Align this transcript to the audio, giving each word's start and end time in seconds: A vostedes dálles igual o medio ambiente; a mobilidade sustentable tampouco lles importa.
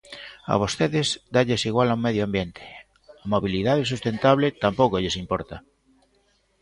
A 0.53 0.55
vostedes 0.61 1.07
dálles 1.35 1.61
igual 1.69 1.89
o 1.95 2.01
medio 2.05 2.23
ambiente; 2.27 2.63
a 3.23 3.25
mobilidade 3.33 3.89
sustentable 3.91 4.47
tampouco 4.63 5.01
lles 5.01 5.19
importa. 5.23 5.57